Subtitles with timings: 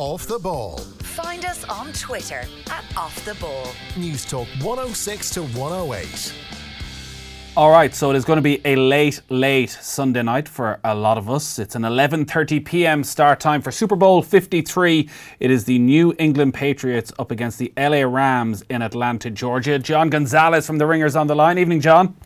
[0.00, 0.78] Off the Ball.
[0.78, 3.66] Find us on Twitter at Off the Ball.
[3.96, 6.34] Newstalk 106 to 108.
[7.54, 10.94] All right, so it is going to be a late, late Sunday night for a
[10.94, 11.58] lot of us.
[11.58, 13.04] It's an 11:30 p.m.
[13.04, 15.06] start time for Super Bowl 53.
[15.38, 19.78] It is the New England Patriots up against the LA Rams in Atlanta, Georgia.
[19.78, 21.58] John Gonzalez from the Ringers on the line.
[21.58, 22.16] Evening, John.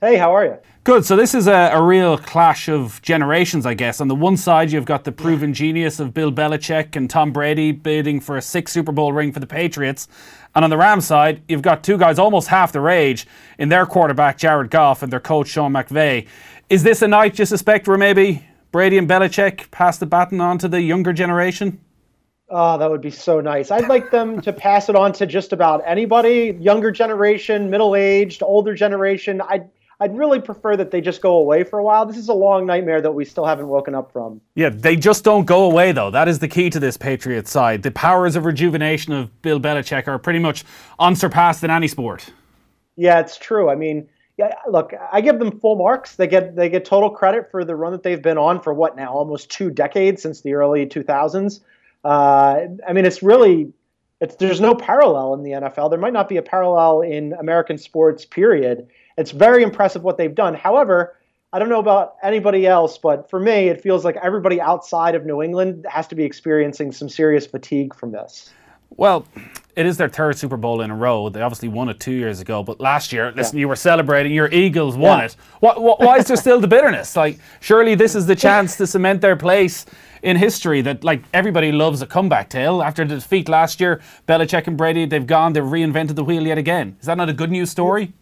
[0.00, 0.58] Hey, how are you?
[0.84, 1.06] Good.
[1.06, 3.98] So this is a, a, real clash of generations, I guess.
[3.98, 7.72] On the one side, you've got the proven genius of Bill Belichick and Tom Brady
[7.72, 10.06] bidding for a sixth Super Bowl ring for the Patriots.
[10.54, 13.26] And on the Rams side, you've got two guys almost half their age
[13.58, 16.26] in their quarterback, Jared Goff, and their coach, Sean McVay.
[16.68, 20.58] Is this a night, you suspect, where maybe Brady and Belichick pass the baton on
[20.58, 21.80] to the younger generation?
[22.48, 23.72] Oh, that would be so nice.
[23.72, 28.40] I'd like them to pass it on to just about anybody, younger generation, middle aged,
[28.42, 29.40] older generation.
[29.40, 29.68] I'd
[29.98, 32.04] I'd really prefer that they just go away for a while.
[32.04, 34.42] This is a long nightmare that we still haven't woken up from.
[34.54, 36.10] Yeah, they just don't go away, though.
[36.10, 37.82] That is the key to this Patriots side.
[37.82, 40.64] The powers of rejuvenation of Bill Belichick are pretty much
[40.98, 42.30] unsurpassed in any sport.
[42.96, 43.70] Yeah, it's true.
[43.70, 46.16] I mean, yeah, look, I give them full marks.
[46.16, 48.96] They get they get total credit for the run that they've been on for what
[48.96, 51.60] now, almost two decades since the early 2000s.
[52.04, 53.72] Uh, I mean, it's really
[54.20, 55.90] it's there's no parallel in the NFL.
[55.90, 58.88] There might not be a parallel in American sports, period.
[59.18, 60.54] It's very impressive what they've done.
[60.54, 61.16] However,
[61.52, 65.24] I don't know about anybody else, but for me, it feels like everybody outside of
[65.24, 68.52] New England has to be experiencing some serious fatigue from this.
[68.90, 69.26] Well,
[69.76, 71.28] it is their third Super Bowl in a row.
[71.28, 73.60] They obviously won it two years ago, but last year, listen, yeah.
[73.60, 74.32] you were celebrating.
[74.32, 75.24] Your Eagles won yeah.
[75.26, 75.36] it.
[75.60, 77.14] What, what, why is there still the bitterness?
[77.14, 79.84] Like, surely this is the chance to cement their place
[80.22, 80.80] in history.
[80.80, 82.82] That like everybody loves a comeback tale.
[82.82, 85.52] After the defeat last year, Belichick and Brady, they've gone.
[85.52, 86.96] They've reinvented the wheel yet again.
[87.00, 88.14] Is that not a good news story?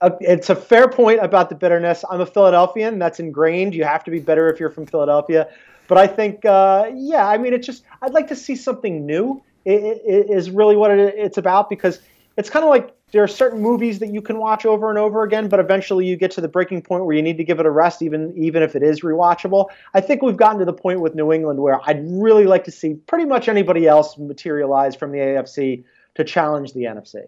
[0.00, 2.04] Uh, it's a fair point about the bitterness.
[2.08, 2.98] I'm a Philadelphian.
[2.98, 3.74] That's ingrained.
[3.74, 5.48] You have to be bitter if you're from Philadelphia.
[5.88, 9.42] But I think, uh, yeah, I mean, it's just, I'd like to see something new,
[9.64, 12.00] it, it is really what it, it's about because
[12.36, 15.22] it's kind of like there are certain movies that you can watch over and over
[15.24, 17.66] again, but eventually you get to the breaking point where you need to give it
[17.66, 19.66] a rest, even even if it is rewatchable.
[19.94, 22.70] I think we've gotten to the point with New England where I'd really like to
[22.70, 25.84] see pretty much anybody else materialize from the AFC
[26.14, 27.26] to challenge the NFC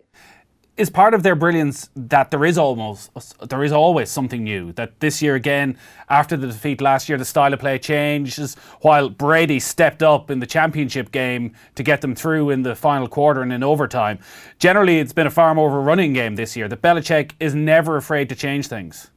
[0.76, 3.10] is part of their brilliance that there is almost
[3.48, 4.72] there is always something new.
[4.72, 5.78] That this year again,
[6.08, 8.54] after the defeat last year, the style of play changes.
[8.80, 13.06] While Brady stepped up in the championship game to get them through in the final
[13.06, 14.18] quarter and in overtime.
[14.58, 16.68] Generally, it's been a far more running game this year.
[16.68, 19.11] That Belichick is never afraid to change things.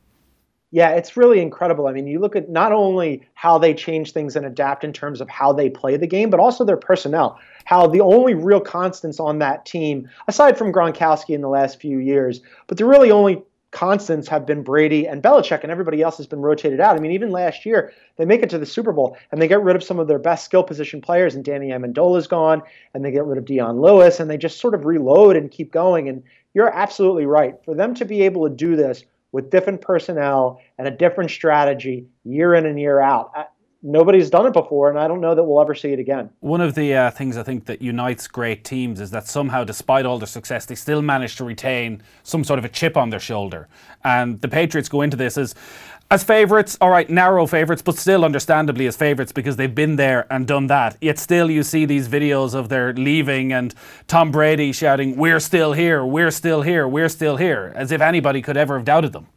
[0.76, 1.88] Yeah, it's really incredible.
[1.88, 5.22] I mean, you look at not only how they change things and adapt in terms
[5.22, 7.40] of how they play the game, but also their personnel.
[7.64, 12.00] How the only real constants on that team, aside from Gronkowski in the last few
[12.00, 13.42] years, but the really only
[13.72, 16.98] constants have been Brady and Belichick, and everybody else has been rotated out.
[16.98, 19.64] I mean, even last year, they make it to the Super Bowl and they get
[19.64, 22.62] rid of some of their best skill position players, and Danny Amendola's gone,
[22.94, 25.72] and they get rid of Dion Lewis, and they just sort of reload and keep
[25.72, 26.10] going.
[26.10, 27.56] And you're absolutely right.
[27.64, 32.08] For them to be able to do this with different personnel and a different strategy
[32.24, 33.32] year in and year out.
[33.36, 33.44] I,
[33.84, 36.30] nobody's done it before, and I don't know that we'll ever see it again.
[36.40, 40.06] One of the uh, things I think that unites great teams is that somehow, despite
[40.06, 43.20] all their success, they still manage to retain some sort of a chip on their
[43.20, 43.68] shoulder.
[44.06, 45.54] And the Patriots go into this as
[46.12, 50.28] as favourites, all right, narrow favourites, but still understandably as favourites because they've been there
[50.30, 50.98] and done that.
[51.02, 53.74] Yet still, you see these videos of their leaving and
[54.08, 58.42] Tom Brady shouting, We're still here, we're still here, we're still here, as if anybody
[58.42, 59.28] could ever have doubted them.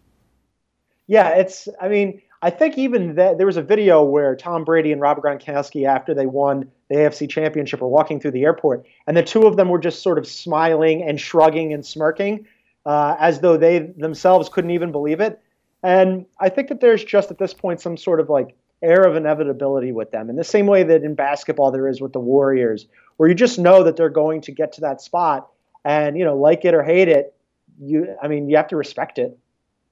[1.07, 4.93] Yeah, it's, I mean, I think even that there was a video where Tom Brady
[4.93, 9.17] and Robert Gronkowski, after they won the AFC Championship, were walking through the airport, and
[9.17, 12.47] the two of them were just sort of smiling and shrugging and smirking,
[12.85, 15.41] uh, as though they themselves couldn't even believe it.
[15.89, 19.17] And I think that there's just at this point some sort of like air of
[19.17, 22.87] inevitability with them in the same way that in basketball there is with the Warriors,
[23.17, 25.49] where you just know that they're going to get to that spot
[25.87, 27.35] and, you know, like it or hate it,
[27.81, 29.39] you, I mean, you have to respect it.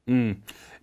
[0.06, 0.36] Mm.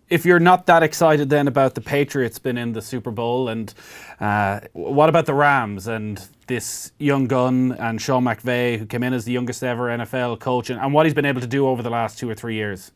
[0.09, 3.71] If you're not that excited then about the Patriots being in the Super Bowl, and
[4.19, 9.13] uh, what about the Rams and this young gun and Sean McVay, who came in
[9.13, 11.83] as the youngest ever NFL coach, and, and what he's been able to do over
[11.83, 12.91] the last two or three years?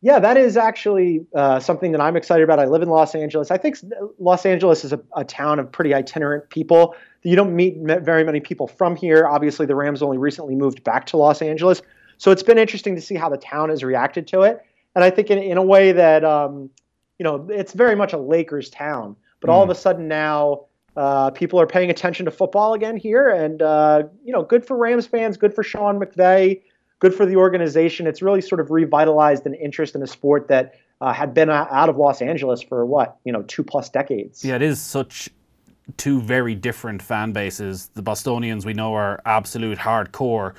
[0.00, 2.60] Yeah, that is actually uh, something that I'm excited about.
[2.60, 3.50] I live in Los Angeles.
[3.50, 3.78] I think
[4.20, 6.94] Los Angeles is a, a, town of pretty itinerant people.
[7.24, 9.26] You don't meet very many people from here.
[9.26, 11.82] Obviously, the Rams only recently moved back to Los Angeles.
[12.16, 14.64] So it's been interesting to see how the town has reacted to it.
[14.94, 16.70] And I think in, in a way that, um,
[17.18, 19.16] you know, it's very much a Lakers town.
[19.40, 19.52] But mm.
[19.52, 19.78] all of a mm.
[19.78, 20.66] sudden now,
[20.96, 23.28] uh, people are paying attention to football again here.
[23.28, 26.62] And, uh, you know, good for Rams fans, good for Sean McVay
[26.98, 28.06] good for the organization.
[28.06, 31.88] It's really sort of revitalized an interest in a sport that uh, had been out
[31.88, 34.44] of Los Angeles for what you know two plus decades.
[34.44, 35.28] Yeah, it is such
[35.96, 37.90] two very different fan bases.
[37.94, 40.54] The Bostonians we know are absolute hardcore.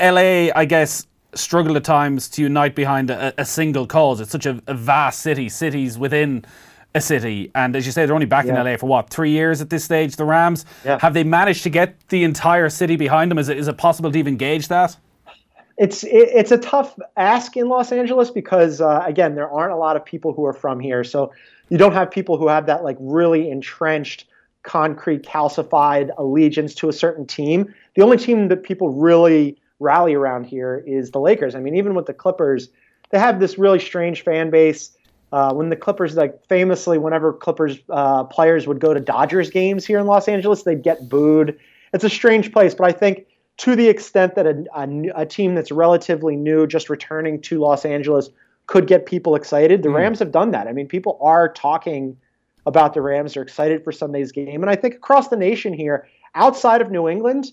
[0.00, 4.20] LA, I guess, struggle at times to unite behind a, a single cause.
[4.20, 6.44] It's such a, a, vast city, cities within
[6.94, 8.58] a city, and as you say, they're only back yeah.
[8.58, 10.16] in LA for what three years at this stage.
[10.16, 10.98] The Rams yeah.
[11.00, 13.38] have they managed to get the entire city behind them?
[13.38, 14.96] Is it, is it possible to even gauge that?
[15.78, 19.76] It's it, it's a tough ask in Los Angeles because uh, again, there aren't a
[19.76, 21.32] lot of people who are from here, so
[21.68, 24.26] you don't have people who have that like really entrenched
[24.64, 27.72] concrete calcified allegiance to a certain team.
[27.94, 31.54] The only team that people really rally around here is the Lakers.
[31.54, 32.68] I mean, even with the Clippers,
[33.10, 34.90] they have this really strange fan base.
[35.30, 39.86] Uh, when the Clippers, like famously, whenever Clippers uh, players would go to Dodgers games
[39.86, 41.58] here in Los Angeles, they'd get booed.
[41.92, 43.26] It's a strange place, but I think
[43.58, 47.84] to the extent that a, a, a team that's relatively new, just returning to Los
[47.84, 48.30] Angeles,
[48.66, 49.96] could get people excited, the mm.
[49.96, 50.68] Rams have done that.
[50.68, 52.16] I mean, people are talking
[52.66, 56.06] about the Rams, are excited for Sunday's game, and I think across the nation here,
[56.34, 57.50] outside of New England,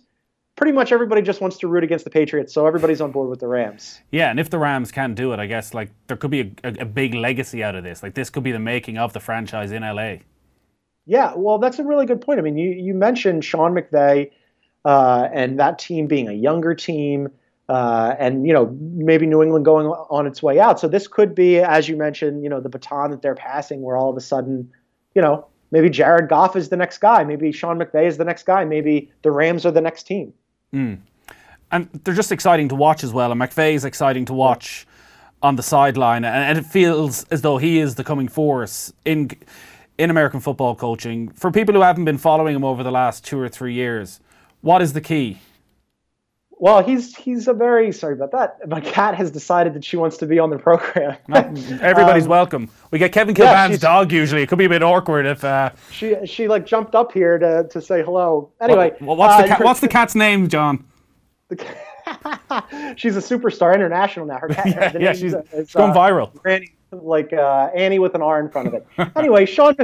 [0.57, 3.39] pretty much everybody just wants to root against the Patriots, so everybody's on board with
[3.39, 3.99] the Rams.
[4.11, 6.51] Yeah, and if the Rams can do it, I guess like there could be a,
[6.63, 8.03] a, a, big legacy out of this.
[8.03, 10.17] Like this could be the making of the franchise in LA.
[11.05, 12.39] Yeah, well, that's a really good point.
[12.39, 14.31] I mean, you you mentioned Sean McVay
[14.85, 17.29] uh, and that team being a younger team.
[17.67, 20.79] Uh, and you know maybe New England going on its way out.
[20.79, 23.97] So this could be, as you mentioned, you know the baton that they're passing, where
[23.97, 24.71] all of a sudden,
[25.15, 28.43] you know, maybe Jared Goff is the next guy, maybe Sean McVay is the next
[28.43, 30.33] guy, maybe the Rams are the next team.
[30.73, 30.99] Mm.
[31.71, 33.31] And they're just exciting to watch as well.
[33.31, 34.85] And McVay is exciting to watch
[35.41, 39.31] on the sideline, and it feels as though he is the coming force in
[39.97, 41.29] in American football coaching.
[41.29, 44.19] For people who haven't been following him over the last two or three years,
[44.65, 45.37] what is the key?
[46.57, 48.67] Well, he's he's a very sorry about that.
[48.67, 51.17] My cat has decided that she wants to be on the program.
[51.29, 52.69] everybody's um, welcome.
[52.89, 54.41] We get Kevin Kilbane's yeah, dog usually.
[54.41, 57.67] It could be a bit awkward if uh, she she like jumped up here to,
[57.69, 58.51] to say hello.
[58.59, 60.83] Anyway, well, what's uh, the cat, what's the cat's name, John?
[62.95, 64.39] she's a superstar international now.
[64.39, 66.33] Her cat, yeah, yeah she's, is, she's going uh, viral.
[66.33, 68.87] Granny, like uh, Annie with an R in front of it.
[69.15, 69.75] anyway, Sean.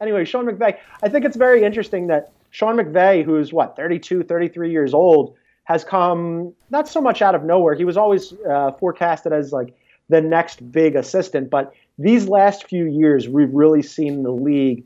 [0.00, 0.78] Anyway, Sean McVay.
[1.02, 5.84] I think it's very interesting that Sean McVay, who's what 32, 33 years old has
[5.84, 7.74] come not so much out of nowhere.
[7.74, 9.74] He was always uh, forecasted as like
[10.08, 14.84] the next big assistant, but these last few years, we've really seen the league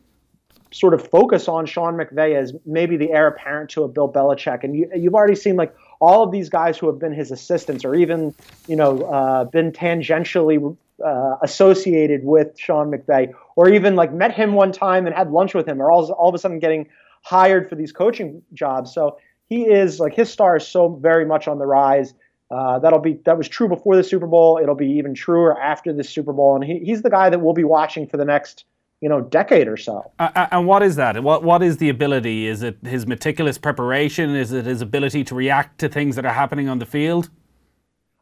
[0.73, 4.65] sort of focus on Sean McVay as maybe the heir apparent to a Bill Belichick.
[4.65, 7.85] And you, have already seen like all of these guys who have been his assistants
[7.85, 8.35] or even,
[8.67, 14.55] you know, uh, been tangentially uh, associated with Sean McVay or even like met him
[14.55, 16.89] one time and had lunch with him or all, all of a sudden getting
[17.25, 18.95] hired for these coaching jobs.
[18.95, 19.19] So
[19.49, 22.15] he is like his star is so very much on the rise.
[22.51, 24.61] Uh, that'll be that was true before the Super Bowl.
[24.63, 27.55] It'll be even truer after the Super Bowl, and he, he's the guy that we'll
[27.55, 28.65] be watching for the next
[29.01, 30.11] you know decade or so.
[30.19, 31.23] Uh, and what is that?
[31.23, 32.47] What what is the ability?
[32.47, 34.35] Is it his meticulous preparation?
[34.37, 37.31] Is it his ability to react to things that are happening on the field?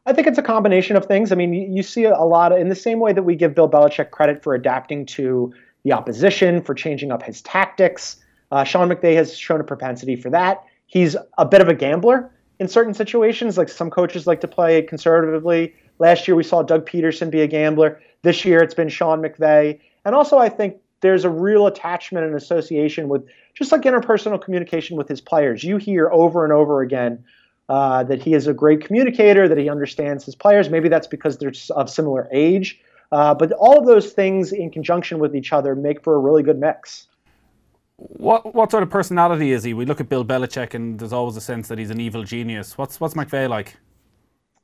[0.05, 1.31] I think it's a combination of things.
[1.31, 3.55] I mean, you, you see a lot of in the same way that we give
[3.55, 5.53] Bill Belichick credit for adapting to
[5.83, 8.17] the opposition, for changing up his tactics.
[8.53, 10.63] Uh, Sean McVay has shown a propensity for that.
[10.85, 12.29] He's a bit of a gambler
[12.59, 13.57] in certain situations.
[13.57, 15.73] Like some coaches like to play conservatively.
[15.97, 17.99] Last year we saw Doug Pederson be a gambler.
[18.21, 19.79] This year it's been Sean McVay.
[20.05, 24.97] And also I think there's a real attachment and association with just like interpersonal communication
[24.97, 25.63] with his players.
[25.63, 27.25] You hear over and over again
[27.69, 30.69] uh, that he is a great communicator, that he understands his players.
[30.69, 32.79] Maybe that's because they're of similar age.
[33.11, 36.43] Uh, but all of those things in conjunction with each other make for a really
[36.43, 37.07] good mix.
[38.09, 39.73] What what sort of personality is he?
[39.73, 42.77] We look at Bill Belichick, and there's always a sense that he's an evil genius.
[42.77, 43.77] What's what's McVay like?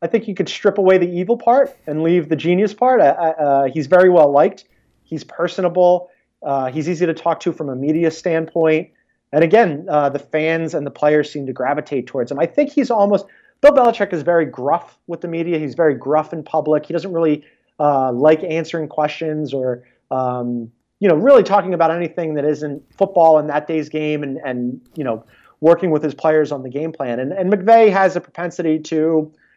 [0.01, 3.01] I think you could strip away the evil part and leave the genius part.
[3.01, 4.65] Uh, he's very well liked.
[5.03, 6.09] He's personable.
[6.41, 8.91] Uh, he's easy to talk to from a media standpoint.
[9.33, 12.39] And again, uh, the fans and the players seem to gravitate towards him.
[12.39, 13.25] I think he's almost
[13.61, 15.59] Bill Belichick is very gruff with the media.
[15.59, 16.85] He's very gruff in public.
[16.85, 17.43] He doesn't really
[17.79, 23.39] uh, like answering questions or um, you know, really talking about anything that isn't football
[23.39, 25.25] in that day's game and, and you know,
[25.61, 27.19] working with his players on the game plan.
[27.19, 28.95] And, and McVay has a propensity to,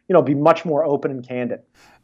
[0.09, 1.61] you know, be much more open and candid.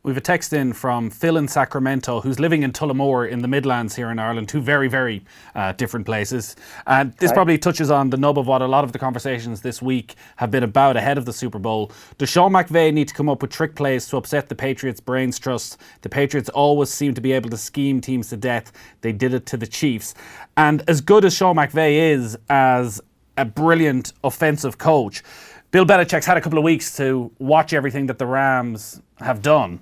[0.08, 3.46] We have a text in from Phil in Sacramento, who's living in Tullamore in the
[3.46, 5.22] Midlands here in Ireland, two very, very
[5.54, 6.56] uh, different places.
[6.86, 9.82] And this probably touches on the nub of what a lot of the conversations this
[9.82, 11.92] week have been about ahead of the Super Bowl.
[12.16, 15.38] Does Sean McVay need to come up with trick plays to upset the Patriots' brains
[15.38, 15.76] trust?
[16.00, 18.72] The Patriots always seem to be able to scheme teams to death.
[19.02, 20.14] They did it to the Chiefs.
[20.56, 23.02] And as good as Sean McVay is as
[23.36, 25.22] a brilliant offensive coach,
[25.70, 29.80] Bill Belichick's had a couple of weeks to watch everything that the Rams have done.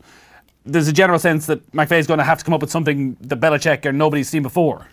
[0.65, 3.39] There's a general sense that McVay's going to have to come up with something that
[3.39, 4.89] Belichick or nobody's seen before.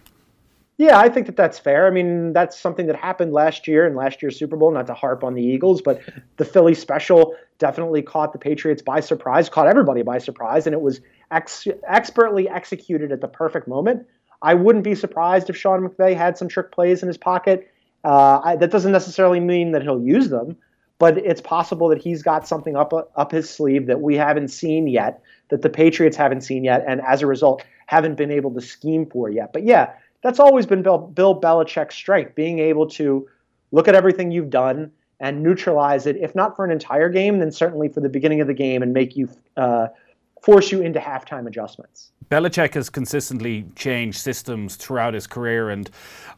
[0.78, 1.88] Yeah, I think that that's fair.
[1.88, 4.72] I mean, that's something that happened last year in last year's Super Bowl.
[4.72, 6.02] Not to harp on the Eagles, but
[6.38, 10.82] the Philly special definitely caught the Patriots by surprise, caught everybody by surprise, and it
[10.82, 11.00] was
[11.32, 14.08] ex- expertly executed at the perfect moment.
[14.42, 17.72] I wouldn't be surprised if Sean McVay had some trick plays in his pocket.
[18.04, 20.58] Uh, I, that doesn't necessarily mean that he'll use them,
[21.03, 24.88] but it's possible that he's got something up up his sleeve that we haven't seen
[24.88, 28.62] yet, that the Patriots haven't seen yet, and as a result haven't been able to
[28.62, 29.51] scheme for yet.
[29.51, 29.91] But yeah,
[30.22, 33.27] that's always been Bill, Bill Belichick's strength, being able to
[33.74, 37.51] look at everything you've done and neutralize it, if not for an entire game, then
[37.51, 39.88] certainly for the beginning of the game and make you uh,
[40.44, 42.12] force you into halftime adjustments.
[42.30, 45.90] Belichick has consistently changed systems throughout his career, and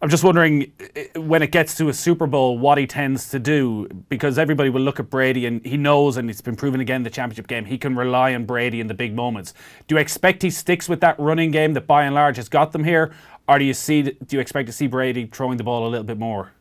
[0.01, 3.39] I'm just wondering eh, when it gets to a Super Bowl, what he tends to
[3.39, 6.97] do, because everybody will look at Brady and he knows, and it's been proven again
[6.97, 9.53] in the championship game, he can rely on Brady in the big moments.
[9.87, 12.73] Do you expect he sticks with that running game that by and large has got
[12.73, 13.11] them here,
[13.47, 14.03] or do you see?
[14.03, 16.51] Do you expect to see Brady throwing the ball a little bit more?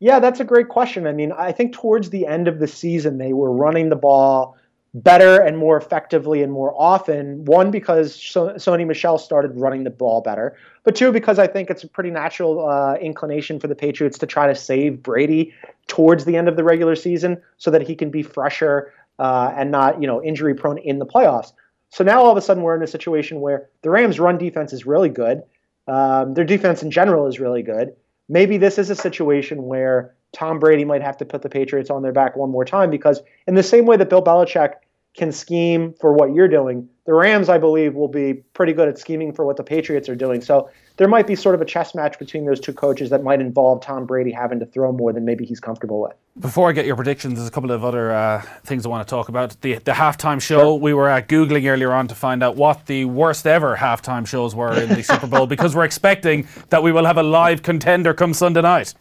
[0.00, 1.08] Yeah, that's a great question.
[1.08, 4.56] I mean, I think towards the end of the season, they were running the ball
[5.02, 7.44] better and more effectively and more often.
[7.44, 11.84] One, because Sony Michel started running the ball better, but two, because I think it's
[11.84, 15.54] a pretty natural uh, inclination for the Patriots to try to save Brady
[15.86, 19.70] towards the end of the regular season so that he can be fresher uh, and
[19.70, 21.52] not, you know, injury prone in the playoffs.
[21.90, 24.72] So now all of a sudden we're in a situation where the Rams' run defense
[24.72, 25.42] is really good.
[25.86, 27.94] Um, their defense in general is really good.
[28.28, 32.02] Maybe this is a situation where Tom Brady might have to put the Patriots on
[32.02, 34.74] their back one more time because, in the same way that Bill Belichick
[35.18, 38.98] can scheme for what you're doing, the Rams, I believe, will be pretty good at
[38.98, 40.42] scheming for what the Patriots are doing.
[40.42, 43.40] So there might be sort of a chess match between those two coaches that might
[43.40, 46.12] involve Tom Brady having to throw more than maybe he's comfortable with.
[46.38, 49.10] Before I get your predictions, there's a couple of other uh, things I want to
[49.10, 49.58] talk about.
[49.62, 50.74] The the halftime show sure.
[50.74, 54.54] we were uh, googling earlier on to find out what the worst ever halftime shows
[54.54, 58.12] were in the Super Bowl because we're expecting that we will have a live contender
[58.12, 58.94] come Sunday night.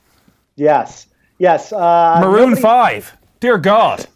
[0.55, 1.07] Yes,
[1.39, 1.73] yes.
[1.73, 2.61] Uh, Maroon nobody...
[2.61, 3.17] Five.
[3.39, 4.07] Dear God.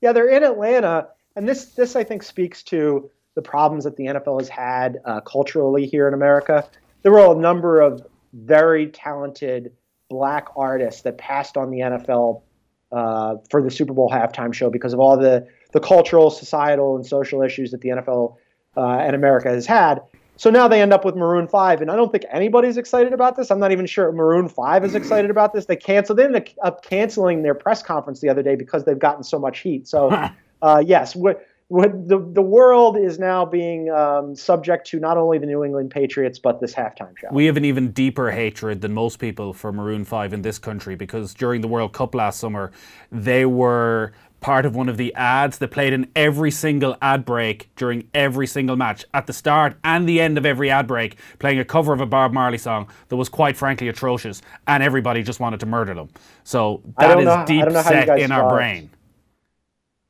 [0.00, 4.06] Yeah, they're in Atlanta, and this this I think speaks to the problems that the
[4.06, 6.68] NFL has had uh, culturally here in America.
[7.02, 9.72] There were a number of very talented
[10.10, 12.42] black artists that passed on the NFL
[12.90, 17.06] uh, for the Super Bowl halftime show because of all the the cultural, societal, and
[17.06, 18.36] social issues that the NFL
[18.76, 20.00] uh, and America has had.
[20.38, 23.36] So now they end up with Maroon 5, and I don't think anybody's excited about
[23.36, 23.50] this.
[23.50, 25.66] I'm not even sure Maroon 5 is excited about this.
[25.66, 29.24] They canceled, they ended up canceling their press conference the other day because they've gotten
[29.24, 29.88] so much heat.
[29.88, 30.10] So,
[30.62, 35.44] uh, yes, what the the world is now being um, subject to not only the
[35.44, 37.28] New England Patriots but this halftime show.
[37.30, 40.94] We have an even deeper hatred than most people for Maroon Five in this country
[40.94, 42.72] because during the World Cup last summer,
[43.12, 47.70] they were part of one of the ads that played in every single ad break
[47.76, 49.04] during every single match.
[49.14, 52.06] At the start and the end of every ad break playing a cover of a
[52.06, 56.08] Bob Marley song that was quite frankly atrocious and everybody just wanted to murder them.
[56.44, 58.90] So that is deep set in our brain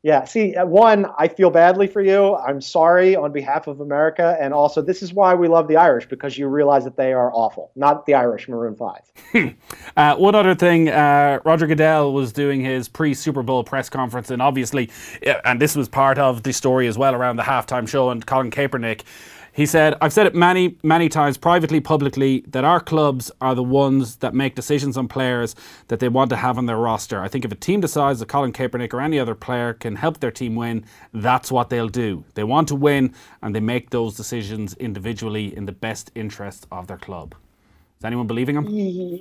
[0.04, 2.36] yeah, see, uh, one, I feel badly for you.
[2.36, 4.36] I'm sorry on behalf of America.
[4.40, 7.32] And also, this is why we love the Irish, because you realize that they are
[7.34, 9.54] awful, not the Irish Maroon 5.
[9.96, 14.30] uh, one other thing uh, Roger Goodell was doing his pre Super Bowl press conference,
[14.30, 14.88] and obviously,
[15.44, 18.52] and this was part of the story as well around the halftime show and Colin
[18.52, 19.02] Kaepernick.
[19.58, 23.62] He said, I've said it many, many times, privately, publicly, that our clubs are the
[23.64, 25.56] ones that make decisions on players
[25.88, 27.20] that they want to have on their roster.
[27.20, 30.20] I think if a team decides that Colin Kaepernick or any other player can help
[30.20, 32.24] their team win, that's what they'll do.
[32.34, 33.12] They want to win
[33.42, 37.34] and they make those decisions individually in the best interest of their club.
[37.98, 38.68] Is anyone believing him?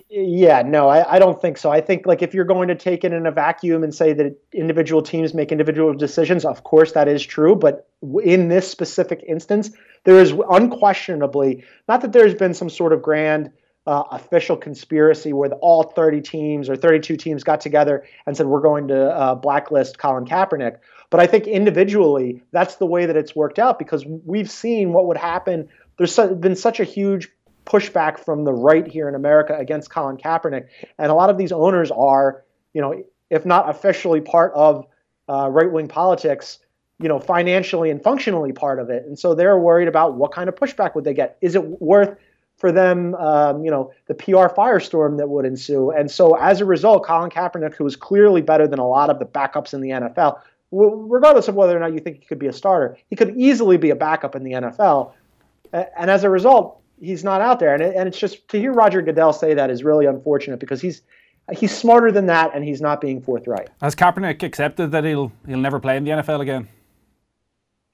[0.07, 1.71] Yeah, no, I, I, don't think so.
[1.71, 4.39] I think like if you're going to take it in a vacuum and say that
[4.53, 7.55] individual teams make individual decisions, of course that is true.
[7.55, 7.87] But
[8.23, 9.71] in this specific instance,
[10.07, 13.51] there is unquestionably not that there's been some sort of grand
[13.85, 18.61] uh, official conspiracy where all 30 teams or 32 teams got together and said we're
[18.61, 20.77] going to uh, blacklist Colin Kaepernick.
[21.09, 25.07] But I think individually, that's the way that it's worked out because we've seen what
[25.07, 25.67] would happen.
[25.97, 27.27] There's been such a huge
[27.65, 30.67] pushback from the right here in America against Colin Kaepernick.
[30.97, 34.85] And a lot of these owners are, you know, if not officially part of
[35.27, 36.59] uh, right wing politics,
[36.99, 39.05] you know, financially and functionally part of it.
[39.05, 41.37] And so they're worried about what kind of pushback would they get?
[41.41, 42.17] Is it worth
[42.57, 45.91] for them, um, you know, the PR firestorm that would ensue?
[45.91, 49.19] And so as a result, Colin Kaepernick, who is clearly better than a lot of
[49.19, 50.39] the backups in the NFL,
[50.71, 53.77] regardless of whether or not you think he could be a starter, he could easily
[53.77, 55.13] be a backup in the NFL.
[55.71, 57.73] And as a result, he's not out there.
[57.75, 61.01] And, and it's just to hear Roger Goodell say that is really unfortunate because he's
[61.55, 63.69] he's smarter than that, and he's not being forthright.
[63.81, 66.67] Has Kaepernick accepted that he'll he'll never play in the NFL again?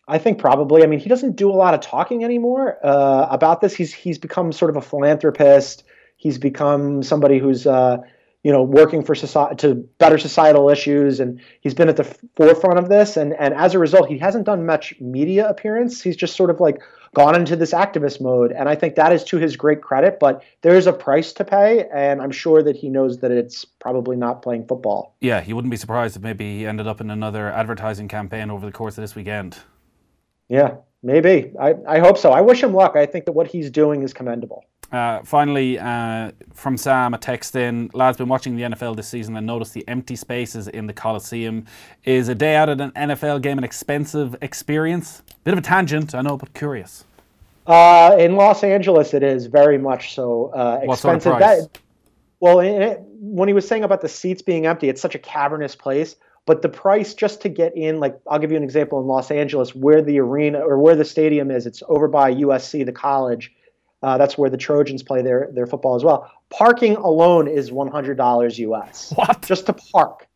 [0.07, 0.83] I think probably.
[0.83, 3.73] I mean, he doesn't do a lot of talking anymore uh, about this.
[3.73, 5.83] He's he's become sort of a philanthropist.
[6.17, 7.97] He's become somebody who's uh,
[8.43, 12.03] you know working for society to better societal issues, and he's been at the
[12.35, 13.15] forefront of this.
[13.15, 16.01] And and as a result, he hasn't done much media appearance.
[16.01, 16.81] He's just sort of like
[17.15, 20.19] gone into this activist mode, and I think that is to his great credit.
[20.19, 23.63] But there is a price to pay, and I'm sure that he knows that it's
[23.63, 25.15] probably not playing football.
[25.21, 28.65] Yeah, he wouldn't be surprised if maybe he ended up in another advertising campaign over
[28.65, 29.59] the course of this weekend.
[30.49, 31.53] Yeah, maybe.
[31.59, 32.31] I, I hope so.
[32.31, 32.95] I wish him luck.
[32.95, 34.65] I think that what he's doing is commendable.
[34.91, 37.89] Uh, finally, uh, from Sam, a text in.
[37.93, 41.65] Lads, been watching the NFL this season and noticed the empty spaces in the Coliseum.
[42.03, 45.23] Is a day out at an NFL game an expensive experience?
[45.43, 47.05] Bit of a tangent, I know, but curious.
[47.65, 50.87] Uh, in Los Angeles, it is very much so uh, expensive.
[50.87, 51.61] What sort of price?
[51.61, 51.79] That,
[52.39, 55.75] well, it, when he was saying about the seats being empty, it's such a cavernous
[55.75, 56.17] place.
[56.45, 59.31] But the price just to get in, like I'll give you an example in Los
[59.31, 63.51] Angeles, where the arena or where the stadium is, it's over by USC, the college.
[64.01, 66.29] Uh, that's where the Trojans play their their football as well.
[66.49, 69.13] Parking alone is one hundred dollars US.
[69.15, 69.41] What?
[69.43, 70.27] Just to park,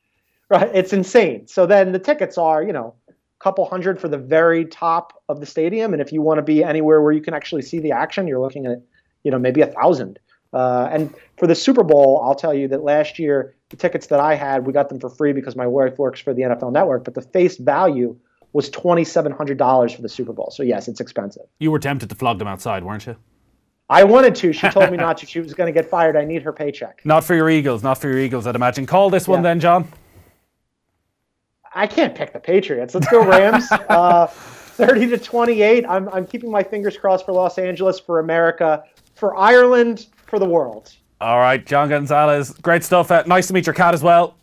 [0.50, 0.70] right?
[0.74, 1.48] It's insane.
[1.48, 5.42] So then the tickets are, you know, a couple hundred for the very top of
[5.42, 7.92] the stadium, and if you want to be anywhere where you can actually see the
[7.92, 8.82] action, you're looking at,
[9.24, 10.20] you know, maybe a thousand.
[10.54, 14.20] Uh, and for the Super Bowl, I'll tell you that last year the tickets that
[14.20, 17.04] I had, we got them for free because my wife works for the NFL Network.
[17.04, 18.18] But the face value
[18.54, 20.50] was twenty seven hundred dollars for the Super Bowl.
[20.52, 21.44] So yes, it's expensive.
[21.60, 23.16] You were tempted to flog them outside, weren't you?
[23.90, 24.52] I wanted to.
[24.54, 25.26] She told me not to.
[25.26, 26.16] She was going to get fired.
[26.18, 27.02] I need her paycheck.
[27.06, 28.86] Not for your Eagles, not for your Eagles, I'd imagine.
[28.86, 29.44] Call this one Yeah.
[29.44, 29.88] then, John.
[31.74, 32.96] I can't pick the Patriots.
[32.96, 33.72] Let's go Rams.
[33.90, 35.86] uh, Thirty to twenty-eight.
[35.90, 38.84] I'm I'm keeping my fingers crossed for Los Angeles, for America,
[39.16, 40.94] for Ireland, for the world.
[41.20, 42.52] All right, John Gonzalez.
[42.62, 43.10] Great stuff.
[43.10, 44.36] Uh, nice to meet your cat as well.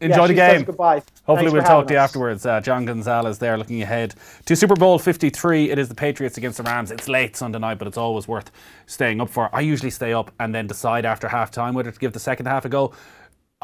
[0.00, 0.64] Enjoy Yeah, the game.
[0.64, 1.02] Goodbye.
[1.24, 2.08] Hopefully, Thanks we'll talk to you us.
[2.08, 2.44] afterwards.
[2.46, 4.14] Uh, John Gonzalez there looking ahead
[4.46, 5.70] to Super Bowl 53.
[5.70, 6.90] It is the Patriots against the Rams.
[6.90, 8.50] It's late Sunday night, but it's always worth
[8.86, 9.54] staying up for.
[9.54, 12.46] I usually stay up and then decide after half time whether to give the second
[12.46, 12.92] half a go.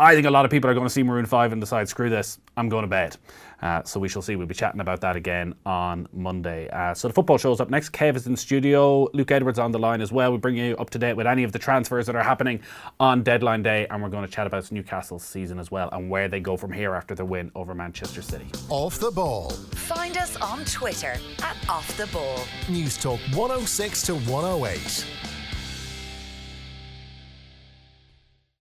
[0.01, 2.09] I think a lot of people are going to see Maroon 5 and decide, screw
[2.09, 3.19] this, I'm going to bed.
[3.61, 4.35] Uh, so we shall see.
[4.35, 6.71] We'll be chatting about that again on Monday.
[6.71, 7.91] Uh, so the football show's up next.
[7.91, 9.09] Kev is in studio.
[9.13, 10.31] Luke Edwards on the line as well.
[10.31, 12.61] We'll bring you up to date with any of the transfers that are happening
[12.99, 13.87] on deadline day.
[13.91, 16.73] And we're going to chat about Newcastle's season as well and where they go from
[16.73, 18.47] here after their win over Manchester City.
[18.71, 19.51] Off the ball.
[19.51, 22.39] Find us on Twitter at Off the Ball.
[22.69, 25.30] Newstalk 106 to 108.